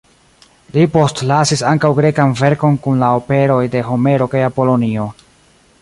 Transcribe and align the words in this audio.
Li 0.77 0.85
postlasis 0.95 1.61
ankaŭ 1.73 1.91
grekan 1.99 2.33
verkon 2.41 2.81
kun 2.87 3.05
la 3.05 3.11
operoj 3.21 3.61
de 3.77 3.85
Homero 3.91 4.31
kaj 4.33 4.43
Apolonio. 4.51 5.07